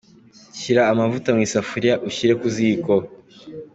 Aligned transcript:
Shyira 0.59 0.81
amavuta 0.91 1.29
mu 1.35 1.41
isafuriya, 1.47 1.95
ushyire 2.09 2.33
ku 2.41 2.47
ziko. 2.55 2.93